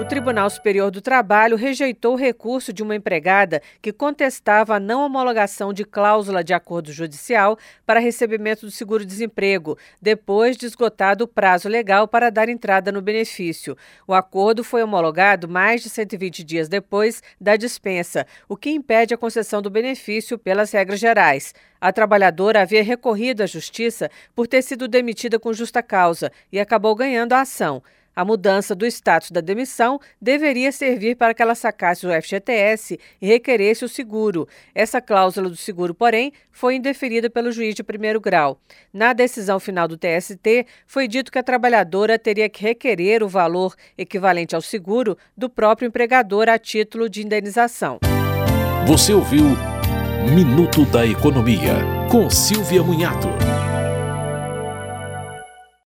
[0.00, 5.04] O Tribunal Superior do Trabalho rejeitou o recurso de uma empregada que contestava a não
[5.04, 11.68] homologação de cláusula de acordo judicial para recebimento do seguro-desemprego, depois de esgotado o prazo
[11.68, 13.76] legal para dar entrada no benefício.
[14.06, 19.18] O acordo foi homologado mais de 120 dias depois da dispensa, o que impede a
[19.18, 21.54] concessão do benefício pelas regras gerais.
[21.78, 26.94] A trabalhadora havia recorrido à justiça por ter sido demitida com justa causa e acabou
[26.94, 27.82] ganhando a ação.
[28.14, 33.26] A mudança do status da demissão deveria servir para que ela sacasse o FGTS e
[33.26, 34.48] requeresse o seguro.
[34.74, 38.60] Essa cláusula do seguro, porém, foi indeferida pelo juiz de primeiro grau.
[38.92, 43.74] Na decisão final do TST, foi dito que a trabalhadora teria que requerer o valor
[43.96, 47.98] equivalente ao seguro do próprio empregador a título de indenização.
[48.86, 49.44] Você ouviu
[50.34, 51.74] Minuto da Economia,
[52.10, 53.28] com Silvia Munhato.